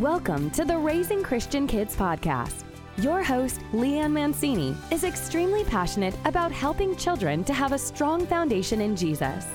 Welcome 0.00 0.50
to 0.50 0.66
the 0.66 0.76
Raising 0.76 1.22
Christian 1.22 1.66
Kids 1.66 1.96
podcast. 1.96 2.64
Your 2.98 3.22
host, 3.22 3.62
Leanne 3.72 4.12
Mancini, 4.12 4.76
is 4.90 5.04
extremely 5.04 5.64
passionate 5.64 6.14
about 6.26 6.52
helping 6.52 6.94
children 6.96 7.42
to 7.44 7.54
have 7.54 7.72
a 7.72 7.78
strong 7.78 8.26
foundation 8.26 8.82
in 8.82 8.94
Jesus. 8.94 9.46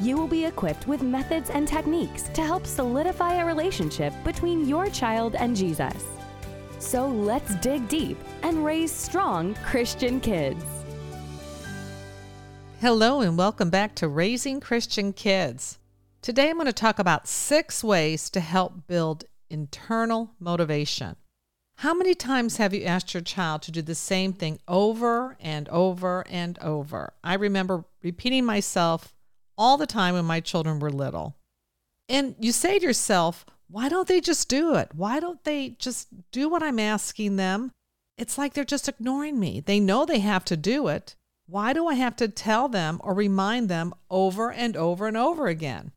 You 0.00 0.16
will 0.16 0.26
be 0.26 0.46
equipped 0.46 0.88
with 0.88 1.02
methods 1.02 1.50
and 1.50 1.68
techniques 1.68 2.30
to 2.32 2.40
help 2.40 2.66
solidify 2.66 3.34
a 3.34 3.44
relationship 3.44 4.14
between 4.24 4.66
your 4.66 4.88
child 4.88 5.34
and 5.34 5.54
Jesus. 5.54 6.02
So 6.78 7.06
let's 7.06 7.54
dig 7.56 7.86
deep 7.86 8.16
and 8.42 8.64
raise 8.64 8.90
strong 8.90 9.54
Christian 9.56 10.18
kids. 10.18 10.64
Hello, 12.80 13.20
and 13.20 13.36
welcome 13.36 13.68
back 13.68 13.94
to 13.96 14.08
Raising 14.08 14.60
Christian 14.60 15.12
Kids. 15.12 15.78
Today 16.22 16.48
I'm 16.48 16.56
going 16.56 16.64
to 16.64 16.72
talk 16.72 16.98
about 16.98 17.28
six 17.28 17.84
ways 17.84 18.30
to 18.30 18.40
help 18.40 18.86
build 18.86 19.26
internal 19.54 20.34
motivation. 20.38 21.16
How 21.78 21.94
many 21.94 22.14
times 22.14 22.58
have 22.58 22.74
you 22.74 22.84
asked 22.84 23.14
your 23.14 23.22
child 23.22 23.62
to 23.62 23.72
do 23.72 23.82
the 23.82 23.94
same 23.94 24.32
thing 24.32 24.58
over 24.68 25.36
and 25.40 25.68
over 25.68 26.24
and 26.28 26.58
over? 26.58 27.14
I 27.22 27.34
remember 27.34 27.84
repeating 28.02 28.44
myself 28.44 29.14
all 29.56 29.76
the 29.76 29.86
time 29.86 30.14
when 30.14 30.24
my 30.24 30.40
children 30.40 30.78
were 30.78 30.90
little. 30.90 31.36
And 32.08 32.34
you 32.38 32.52
say 32.52 32.78
to 32.78 32.84
yourself, 32.84 33.46
why 33.68 33.88
don't 33.88 34.08
they 34.08 34.20
just 34.20 34.48
do 34.48 34.74
it? 34.74 34.90
Why 34.94 35.20
don't 35.20 35.42
they 35.44 35.70
just 35.78 36.08
do 36.30 36.48
what 36.48 36.62
I'm 36.62 36.78
asking 36.78 37.36
them? 37.36 37.70
It's 38.18 38.36
like 38.36 38.54
they're 38.54 38.64
just 38.64 38.88
ignoring 38.88 39.40
me. 39.40 39.60
They 39.60 39.80
know 39.80 40.04
they 40.04 40.20
have 40.20 40.44
to 40.46 40.56
do 40.56 40.88
it. 40.88 41.16
Why 41.46 41.72
do 41.72 41.86
I 41.86 41.94
have 41.94 42.16
to 42.16 42.28
tell 42.28 42.68
them 42.68 43.00
or 43.02 43.14
remind 43.14 43.68
them 43.68 43.94
over 44.10 44.52
and 44.52 44.76
over 44.76 45.06
and 45.06 45.16
over 45.16 45.46
again? 45.46 45.92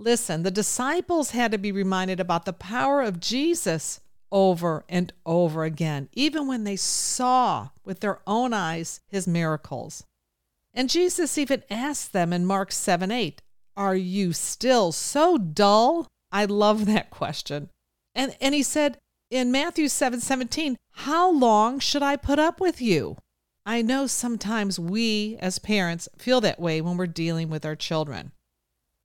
Listen, 0.00 0.44
the 0.44 0.52
disciples 0.52 1.32
had 1.32 1.50
to 1.50 1.58
be 1.58 1.72
reminded 1.72 2.20
about 2.20 2.44
the 2.44 2.52
power 2.52 3.02
of 3.02 3.18
Jesus 3.18 4.00
over 4.30 4.84
and 4.88 5.12
over 5.26 5.64
again, 5.64 6.08
even 6.12 6.46
when 6.46 6.62
they 6.62 6.76
saw 6.76 7.70
with 7.84 7.98
their 7.98 8.20
own 8.24 8.54
eyes 8.54 9.00
his 9.08 9.26
miracles. 9.26 10.04
And 10.72 10.88
Jesus 10.88 11.36
even 11.36 11.64
asked 11.68 12.12
them 12.12 12.32
in 12.32 12.46
Mark 12.46 12.70
7 12.70 13.10
8, 13.10 13.42
Are 13.76 13.96
you 13.96 14.32
still 14.32 14.92
so 14.92 15.36
dull? 15.36 16.06
I 16.30 16.44
love 16.44 16.86
that 16.86 17.10
question. 17.10 17.68
And, 18.14 18.36
and 18.40 18.54
he 18.54 18.62
said 18.62 18.98
in 19.32 19.50
Matthew 19.50 19.88
7 19.88 20.20
17, 20.20 20.76
How 20.92 21.28
long 21.28 21.80
should 21.80 22.04
I 22.04 22.14
put 22.14 22.38
up 22.38 22.60
with 22.60 22.80
you? 22.80 23.16
I 23.66 23.82
know 23.82 24.06
sometimes 24.06 24.78
we 24.78 25.36
as 25.40 25.58
parents 25.58 26.08
feel 26.16 26.40
that 26.42 26.60
way 26.60 26.80
when 26.80 26.96
we're 26.96 27.08
dealing 27.08 27.48
with 27.48 27.66
our 27.66 27.76
children. 27.76 28.30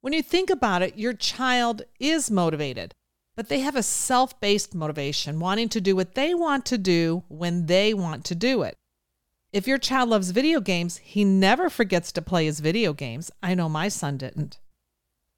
When 0.04 0.12
you 0.12 0.22
think 0.22 0.50
about 0.50 0.82
it, 0.82 0.98
your 0.98 1.14
child 1.14 1.84
is 1.98 2.30
motivated, 2.30 2.94
but 3.38 3.48
they 3.48 3.62
have 3.62 3.78
a 3.78 3.82
self 3.82 4.38
based 4.42 4.76
motivation, 4.76 5.40
wanting 5.40 5.70
to 5.70 5.80
do 5.80 5.96
what 5.96 6.14
they 6.14 6.34
want 6.34 6.66
to 6.66 6.78
do 6.78 7.24
when 7.30 7.68
they 7.68 7.94
want 7.94 8.26
to 8.26 8.36
do 8.36 8.64
it. 8.64 8.76
If 9.54 9.66
your 9.66 9.78
child 9.78 10.10
loves 10.10 10.32
video 10.32 10.60
games, 10.60 10.98
he 10.98 11.24
never 11.24 11.70
forgets 11.70 12.12
to 12.12 12.22
play 12.22 12.44
his 12.44 12.60
video 12.60 12.92
games. 12.92 13.32
I 13.42 13.56
know 13.56 13.70
my 13.70 13.88
son 13.88 14.18
didn't. 14.18 14.60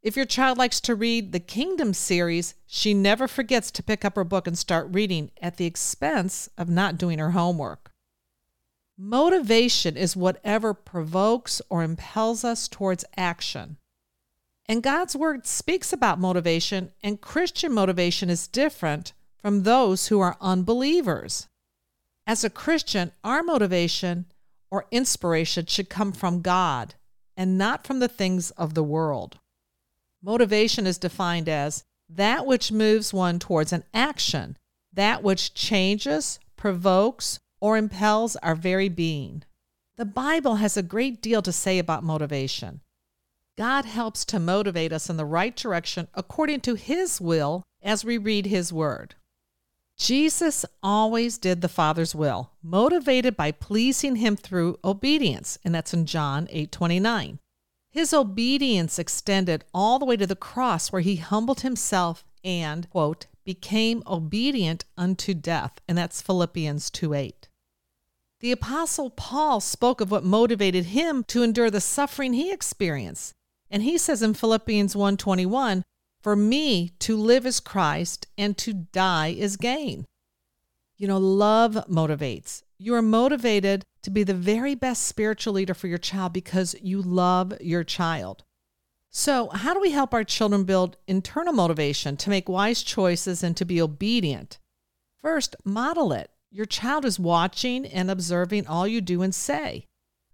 If 0.01 0.15
your 0.15 0.25
child 0.25 0.57
likes 0.57 0.81
to 0.81 0.95
read 0.95 1.31
the 1.31 1.39
Kingdom 1.39 1.93
series, 1.93 2.55
she 2.65 2.95
never 2.95 3.27
forgets 3.27 3.69
to 3.69 3.83
pick 3.83 4.03
up 4.03 4.15
her 4.15 4.23
book 4.23 4.47
and 4.47 4.57
start 4.57 4.87
reading 4.89 5.29
at 5.43 5.57
the 5.57 5.67
expense 5.67 6.49
of 6.57 6.69
not 6.69 6.97
doing 6.97 7.19
her 7.19 7.31
homework. 7.31 7.91
Motivation 8.97 9.95
is 9.95 10.15
whatever 10.15 10.73
provokes 10.73 11.61
or 11.69 11.83
impels 11.83 12.43
us 12.43 12.67
towards 12.67 13.05
action. 13.15 13.77
And 14.67 14.81
God's 14.81 15.15
word 15.15 15.45
speaks 15.45 15.93
about 15.93 16.19
motivation, 16.19 16.91
and 17.03 17.21
Christian 17.21 17.71
motivation 17.71 18.29
is 18.29 18.47
different 18.47 19.13
from 19.37 19.61
those 19.61 20.07
who 20.07 20.19
are 20.19 20.37
unbelievers. 20.41 21.47
As 22.25 22.43
a 22.43 22.49
Christian, 22.49 23.11
our 23.23 23.43
motivation 23.43 24.25
or 24.71 24.87
inspiration 24.89 25.67
should 25.67 25.89
come 25.89 26.11
from 26.11 26.41
God 26.41 26.95
and 27.37 27.57
not 27.57 27.85
from 27.85 27.99
the 27.99 28.07
things 28.07 28.49
of 28.51 28.73
the 28.73 28.83
world. 28.83 29.37
Motivation 30.23 30.87
is 30.87 30.97
defined 30.97 31.47
as 31.47 31.83
that 32.09 32.47
which 32.47 32.71
moves 32.71 33.13
one 33.13 33.37
towards 33.37 33.71
an 33.71 33.83
action, 33.93 34.57
that 34.91 35.21
which 35.21 35.53
changes, 35.53 36.39
provokes, 36.57 37.39
or 37.59 37.77
impels 37.77 38.35
our 38.37 38.55
very 38.55 38.89
being. 38.89 39.43
The 39.97 40.05
Bible 40.05 40.55
has 40.55 40.75
a 40.75 40.83
great 40.83 41.21
deal 41.21 41.41
to 41.43 41.51
say 41.51 41.77
about 41.77 42.03
motivation. 42.03 42.81
God 43.57 43.85
helps 43.85 44.25
to 44.25 44.39
motivate 44.39 44.91
us 44.91 45.09
in 45.09 45.15
the 45.15 45.25
right 45.25 45.55
direction 45.55 46.07
according 46.13 46.61
to 46.61 46.75
His 46.75 47.21
will 47.21 47.63
as 47.81 48.03
we 48.03 48.17
read 48.17 48.47
His 48.47 48.73
Word. 48.73 49.15
Jesus 49.97 50.65
always 50.83 51.37
did 51.37 51.61
the 51.61 51.69
Father's 51.69 52.13
will, 52.13 52.51
motivated 52.61 53.37
by 53.37 53.51
pleasing 53.51 54.17
Him 54.17 54.35
through 54.35 54.77
obedience, 54.83 55.57
and 55.63 55.73
that's 55.73 55.93
in 55.93 56.05
John 56.05 56.47
8 56.51 56.69
29. 56.69 57.39
His 57.91 58.13
obedience 58.13 58.99
extended 58.99 59.63
all 59.73 59.99
the 59.99 60.05
way 60.05 60.17
to 60.17 60.27
the 60.27 60.35
cross, 60.35 60.91
where 60.91 61.01
He 61.01 61.15
humbled 61.15 61.61
Himself 61.61 62.25
and, 62.43 62.89
quote, 62.89 63.27
became 63.45 64.03
obedient 64.05 64.83
unto 64.97 65.33
death, 65.33 65.79
and 65.87 65.97
that's 65.97 66.21
Philippians 66.21 66.89
2 66.89 67.13
8. 67.13 67.47
The 68.41 68.51
Apostle 68.51 69.11
Paul 69.11 69.61
spoke 69.61 70.01
of 70.01 70.11
what 70.11 70.25
motivated 70.25 70.85
him 70.85 71.23
to 71.25 71.41
endure 71.41 71.71
the 71.71 71.79
suffering 71.79 72.33
he 72.33 72.51
experienced. 72.51 73.33
And 73.75 73.83
he 73.83 73.97
says 73.97 74.21
in 74.21 74.35
Philippians 74.35 74.95
1:21, 74.95 75.83
"For 76.21 76.33
me 76.33 76.91
to 76.99 77.17
live 77.17 77.45
is 77.45 77.59
Christ 77.59 78.25
and 78.37 78.57
to 78.57 78.71
die 78.71 79.35
is 79.37 79.57
gain." 79.57 80.05
You 80.95 81.09
know, 81.09 81.17
love 81.17 81.73
motivates. 81.89 82.63
You 82.77 82.95
are 82.95 83.01
motivated 83.01 83.83
to 84.03 84.09
be 84.09 84.23
the 84.23 84.33
very 84.33 84.75
best 84.75 85.03
spiritual 85.03 85.55
leader 85.55 85.73
for 85.73 85.89
your 85.89 85.97
child 85.97 86.31
because 86.31 86.77
you 86.81 87.01
love 87.01 87.53
your 87.59 87.83
child. 87.83 88.45
So, 89.09 89.49
how 89.49 89.73
do 89.73 89.81
we 89.81 89.91
help 89.91 90.13
our 90.13 90.23
children 90.23 90.63
build 90.63 90.95
internal 91.05 91.51
motivation 91.51 92.15
to 92.15 92.29
make 92.29 92.47
wise 92.47 92.81
choices 92.81 93.43
and 93.43 93.57
to 93.57 93.65
be 93.65 93.81
obedient? 93.81 94.57
First, 95.21 95.53
model 95.65 96.13
it. 96.13 96.31
Your 96.49 96.65
child 96.65 97.03
is 97.03 97.19
watching 97.19 97.85
and 97.85 98.09
observing 98.09 98.67
all 98.67 98.87
you 98.87 99.01
do 99.01 99.21
and 99.21 99.35
say. 99.35 99.85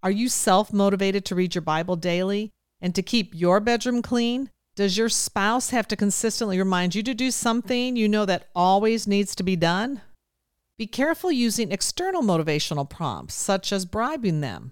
Are 0.03 0.11
you 0.11 0.29
self 0.29 0.71
motivated 0.71 1.25
to 1.25 1.33
read 1.33 1.55
your 1.55 1.63
Bible 1.63 1.95
daily? 1.95 2.51
And 2.81 2.95
to 2.95 3.01
keep 3.01 3.33
your 3.33 3.59
bedroom 3.59 4.01
clean? 4.01 4.49
Does 4.75 4.97
your 4.97 5.09
spouse 5.09 5.69
have 5.69 5.87
to 5.89 5.95
consistently 5.95 6.57
remind 6.57 6.95
you 6.95 7.03
to 7.03 7.13
do 7.13 7.29
something 7.29 7.95
you 7.95 8.07
know 8.09 8.25
that 8.25 8.47
always 8.55 9.05
needs 9.05 9.35
to 9.35 9.43
be 9.43 9.55
done? 9.55 10.01
Be 10.77 10.87
careful 10.87 11.31
using 11.31 11.71
external 11.71 12.23
motivational 12.23 12.89
prompts, 12.89 13.35
such 13.35 13.71
as 13.71 13.85
bribing 13.85 14.41
them. 14.41 14.71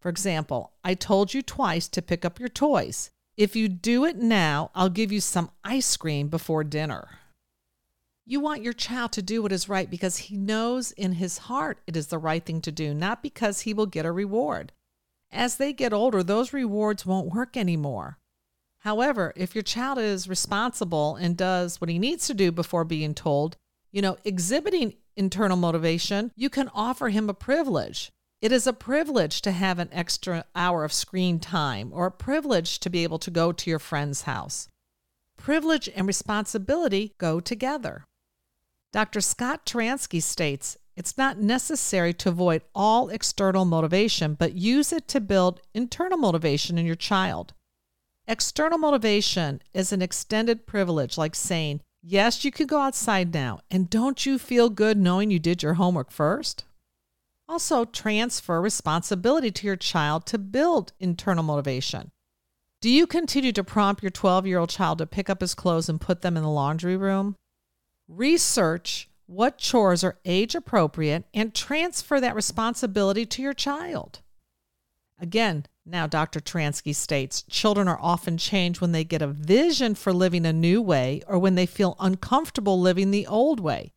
For 0.00 0.08
example, 0.08 0.72
I 0.84 0.94
told 0.94 1.32
you 1.32 1.42
twice 1.42 1.88
to 1.88 2.02
pick 2.02 2.24
up 2.24 2.38
your 2.38 2.48
toys. 2.48 3.10
If 3.36 3.56
you 3.56 3.68
do 3.68 4.04
it 4.04 4.16
now, 4.16 4.70
I'll 4.74 4.90
give 4.90 5.10
you 5.10 5.20
some 5.20 5.50
ice 5.64 5.96
cream 5.96 6.28
before 6.28 6.64
dinner. 6.64 7.08
You 8.24 8.38
want 8.38 8.62
your 8.62 8.72
child 8.72 9.12
to 9.12 9.22
do 9.22 9.42
what 9.42 9.52
is 9.52 9.68
right 9.68 9.90
because 9.90 10.18
he 10.18 10.36
knows 10.36 10.92
in 10.92 11.14
his 11.14 11.38
heart 11.38 11.78
it 11.86 11.96
is 11.96 12.08
the 12.08 12.18
right 12.18 12.44
thing 12.44 12.60
to 12.60 12.70
do, 12.70 12.94
not 12.94 13.22
because 13.22 13.62
he 13.62 13.74
will 13.74 13.86
get 13.86 14.06
a 14.06 14.12
reward. 14.12 14.72
As 15.32 15.56
they 15.56 15.72
get 15.72 15.94
older, 15.94 16.22
those 16.22 16.52
rewards 16.52 17.06
won't 17.06 17.34
work 17.34 17.56
anymore. 17.56 18.18
However, 18.80 19.32
if 19.34 19.54
your 19.54 19.62
child 19.62 19.98
is 19.98 20.28
responsible 20.28 21.16
and 21.16 21.36
does 21.36 21.80
what 21.80 21.88
he 21.88 21.98
needs 21.98 22.26
to 22.26 22.34
do 22.34 22.52
before 22.52 22.84
being 22.84 23.14
told, 23.14 23.56
you 23.90 24.02
know, 24.02 24.18
exhibiting 24.24 24.94
internal 25.16 25.56
motivation, 25.56 26.32
you 26.36 26.50
can 26.50 26.68
offer 26.74 27.08
him 27.08 27.30
a 27.30 27.34
privilege. 27.34 28.10
It 28.40 28.50
is 28.50 28.66
a 28.66 28.72
privilege 28.72 29.40
to 29.42 29.52
have 29.52 29.78
an 29.78 29.88
extra 29.92 30.44
hour 30.54 30.84
of 30.84 30.92
screen 30.92 31.38
time 31.38 31.92
or 31.94 32.06
a 32.06 32.10
privilege 32.10 32.80
to 32.80 32.90
be 32.90 33.04
able 33.04 33.20
to 33.20 33.30
go 33.30 33.52
to 33.52 33.70
your 33.70 33.78
friend's 33.78 34.22
house. 34.22 34.68
Privilege 35.38 35.88
and 35.94 36.06
responsibility 36.06 37.14
go 37.18 37.40
together. 37.40 38.04
Dr. 38.92 39.20
Scott 39.20 39.64
Turansky 39.64 40.22
states 40.22 40.76
it's 40.96 41.16
not 41.16 41.38
necessary 41.38 42.12
to 42.14 42.28
avoid 42.28 42.62
all 42.74 43.08
external 43.08 43.64
motivation, 43.64 44.34
but 44.34 44.54
use 44.54 44.92
it 44.92 45.08
to 45.08 45.20
build 45.20 45.60
internal 45.74 46.18
motivation 46.18 46.78
in 46.78 46.86
your 46.86 46.96
child. 46.96 47.54
External 48.28 48.78
motivation 48.78 49.60
is 49.72 49.92
an 49.92 50.02
extended 50.02 50.66
privilege, 50.66 51.16
like 51.16 51.34
saying, 51.34 51.80
Yes, 52.02 52.44
you 52.44 52.50
can 52.50 52.66
go 52.66 52.80
outside 52.80 53.32
now, 53.32 53.60
and 53.70 53.88
don't 53.88 54.26
you 54.26 54.38
feel 54.38 54.68
good 54.68 54.98
knowing 54.98 55.30
you 55.30 55.38
did 55.38 55.62
your 55.62 55.74
homework 55.74 56.10
first? 56.10 56.64
Also, 57.48 57.84
transfer 57.84 58.60
responsibility 58.60 59.50
to 59.50 59.66
your 59.66 59.76
child 59.76 60.26
to 60.26 60.38
build 60.38 60.92
internal 60.98 61.44
motivation. 61.44 62.10
Do 62.80 62.90
you 62.90 63.06
continue 63.06 63.52
to 63.52 63.62
prompt 63.62 64.02
your 64.02 64.10
12 64.10 64.46
year 64.46 64.58
old 64.58 64.70
child 64.70 64.98
to 64.98 65.06
pick 65.06 65.30
up 65.30 65.40
his 65.40 65.54
clothes 65.54 65.88
and 65.88 66.00
put 66.00 66.22
them 66.22 66.36
in 66.36 66.42
the 66.42 66.48
laundry 66.48 66.96
room? 66.96 67.36
Research 68.08 69.08
what 69.26 69.58
chores 69.58 70.04
are 70.04 70.18
age 70.24 70.54
appropriate 70.54 71.24
and 71.32 71.54
transfer 71.54 72.20
that 72.20 72.34
responsibility 72.34 73.24
to 73.26 73.42
your 73.42 73.54
child. 73.54 74.20
Again, 75.18 75.66
Now, 75.84 76.06
Dr. 76.06 76.40
Turansky 76.40 76.94
states 76.94 77.42
children 77.50 77.88
are 77.88 77.98
often 78.00 78.38
changed 78.38 78.80
when 78.80 78.92
they 78.92 79.02
get 79.02 79.20
a 79.20 79.26
vision 79.26 79.96
for 79.96 80.12
living 80.12 80.46
a 80.46 80.52
new 80.52 80.80
way 80.80 81.22
or 81.26 81.38
when 81.38 81.56
they 81.56 81.66
feel 81.66 81.96
uncomfortable 81.98 82.80
living 82.80 83.10
the 83.10 83.26
old 83.26 83.58
way. 83.58 83.92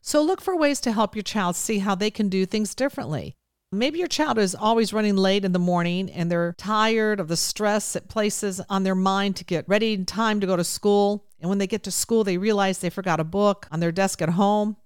So, 0.00 0.22
look 0.22 0.40
for 0.40 0.56
ways 0.56 0.80
to 0.80 0.92
help 0.92 1.14
your 1.14 1.22
child 1.22 1.54
see 1.54 1.78
how 1.78 1.94
they 1.94 2.10
can 2.10 2.28
do 2.28 2.44
things 2.44 2.74
differently. 2.74 3.36
Maybe 3.70 3.98
your 3.98 4.08
child 4.08 4.38
is 4.38 4.54
always 4.54 4.94
running 4.94 5.16
late 5.16 5.44
in 5.44 5.52
the 5.52 5.58
morning 5.58 6.10
and 6.10 6.30
they're 6.30 6.54
tired 6.56 7.20
of 7.20 7.28
the 7.28 7.36
stress 7.36 7.94
it 7.94 8.08
places 8.08 8.62
on 8.70 8.82
their 8.82 8.94
mind 8.94 9.36
to 9.36 9.44
get 9.44 9.68
ready 9.68 9.92
in 9.92 10.06
time 10.06 10.40
to 10.40 10.46
go 10.46 10.56
to 10.56 10.64
school. 10.64 11.26
And 11.38 11.50
when 11.50 11.58
they 11.58 11.66
get 11.66 11.82
to 11.82 11.90
school, 11.90 12.24
they 12.24 12.38
realize 12.38 12.78
they 12.78 12.88
forgot 12.88 13.20
a 13.20 13.24
book 13.24 13.68
on 13.70 13.80
their 13.80 13.92
desk 13.92 14.22
at 14.22 14.30
home. 14.30 14.78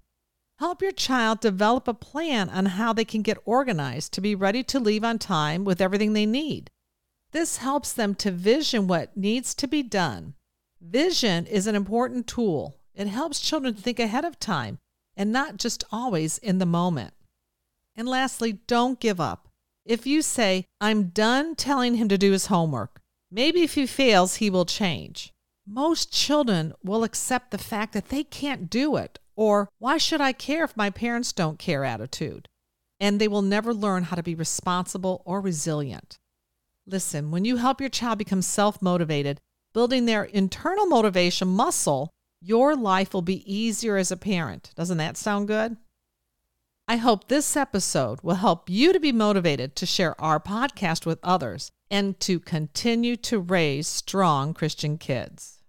Help 0.58 0.82
your 0.82 0.90
child 0.90 1.38
develop 1.38 1.86
a 1.86 1.94
plan 1.94 2.48
on 2.48 2.66
how 2.66 2.92
they 2.92 3.04
can 3.04 3.22
get 3.22 3.38
organized 3.44 4.12
to 4.14 4.20
be 4.20 4.34
ready 4.34 4.64
to 4.64 4.80
leave 4.80 5.04
on 5.04 5.18
time 5.18 5.64
with 5.64 5.80
everything 5.80 6.12
they 6.12 6.26
need. 6.26 6.68
This 7.30 7.58
helps 7.58 7.92
them 7.92 8.16
to 8.16 8.32
vision 8.32 8.88
what 8.88 9.16
needs 9.16 9.54
to 9.54 9.68
be 9.68 9.84
done. 9.84 10.34
Vision 10.80 11.46
is 11.46 11.68
an 11.68 11.76
important 11.76 12.26
tool. 12.26 12.80
It 12.96 13.06
helps 13.06 13.40
children 13.40 13.74
think 13.74 14.00
ahead 14.00 14.24
of 14.24 14.40
time 14.40 14.78
and 15.16 15.32
not 15.32 15.56
just 15.56 15.84
always 15.92 16.38
in 16.38 16.58
the 16.58 16.66
moment. 16.66 17.14
And 17.96 18.08
lastly, 18.08 18.52
don't 18.66 19.00
give 19.00 19.20
up. 19.20 19.48
If 19.84 20.06
you 20.06 20.22
say, 20.22 20.64
I'm 20.80 21.08
done 21.08 21.54
telling 21.54 21.96
him 21.96 22.08
to 22.08 22.18
do 22.18 22.32
his 22.32 22.46
homework, 22.46 23.00
maybe 23.30 23.62
if 23.62 23.74
he 23.74 23.86
fails, 23.86 24.36
he 24.36 24.48
will 24.48 24.64
change. 24.64 25.32
Most 25.66 26.12
children 26.12 26.72
will 26.82 27.04
accept 27.04 27.50
the 27.50 27.58
fact 27.58 27.92
that 27.92 28.08
they 28.08 28.24
can't 28.24 28.70
do 28.70 28.96
it 28.96 29.18
or 29.36 29.68
why 29.78 29.98
should 29.98 30.20
I 30.20 30.32
care 30.32 30.64
if 30.64 30.76
my 30.76 30.90
parents 30.90 31.32
don't 31.32 31.58
care 31.58 31.84
attitude. 31.84 32.46
And 33.00 33.20
they 33.20 33.28
will 33.28 33.42
never 33.42 33.74
learn 33.74 34.04
how 34.04 34.16
to 34.16 34.22
be 34.22 34.34
responsible 34.34 35.22
or 35.24 35.40
resilient. 35.40 36.16
Listen, 36.86 37.30
when 37.30 37.44
you 37.44 37.56
help 37.56 37.80
your 37.80 37.90
child 37.90 38.18
become 38.18 38.42
self 38.42 38.80
motivated, 38.80 39.40
building 39.72 40.06
their 40.06 40.24
internal 40.24 40.86
motivation 40.86 41.48
muscle, 41.48 42.10
your 42.40 42.76
life 42.76 43.14
will 43.14 43.22
be 43.22 43.52
easier 43.52 43.96
as 43.96 44.10
a 44.10 44.16
parent. 44.16 44.70
Doesn't 44.76 44.98
that 44.98 45.16
sound 45.16 45.48
good? 45.48 45.76
I 46.88 46.96
hope 46.96 47.28
this 47.28 47.56
episode 47.56 48.18
will 48.22 48.34
help 48.34 48.68
you 48.68 48.92
to 48.92 48.98
be 48.98 49.12
motivated 49.12 49.76
to 49.76 49.86
share 49.86 50.20
our 50.20 50.40
podcast 50.40 51.06
with 51.06 51.20
others 51.22 51.70
and 51.90 52.18
to 52.20 52.40
continue 52.40 53.14
to 53.16 53.38
raise 53.38 53.86
strong 53.86 54.52
Christian 54.52 54.98
kids. 54.98 55.62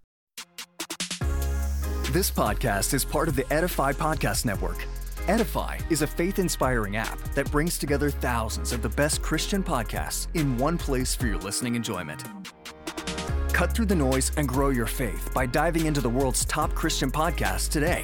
This 2.11 2.31
podcast 2.31 2.93
is 2.95 3.05
part 3.05 3.27
of 3.27 3.35
the 3.35 3.51
Edify 3.53 3.93
Podcast 3.93 4.43
Network. 4.43 4.85
Edify 5.27 5.79
is 5.91 6.01
a 6.01 6.07
faith 6.07 6.39
inspiring 6.39 6.97
app 6.97 7.21
that 7.35 7.49
brings 7.51 7.77
together 7.77 8.09
thousands 8.09 8.73
of 8.73 8.81
the 8.81 8.89
best 8.89 9.21
Christian 9.21 9.63
podcasts 9.63 10.27
in 10.33 10.57
one 10.57 10.77
place 10.79 11.15
for 11.15 11.27
your 11.27 11.37
listening 11.37 11.75
enjoyment. 11.75 12.23
Cut 13.53 13.71
through 13.71 13.85
the 13.85 13.95
noise 13.95 14.31
and 14.35 14.47
grow 14.47 14.69
your 14.69 14.87
faith 14.87 15.31
by 15.33 15.45
diving 15.45 15.85
into 15.85 16.01
the 16.01 16.09
world's 16.09 16.43
top 16.45 16.73
Christian 16.73 17.11
podcasts 17.11 17.69
today. 17.69 18.03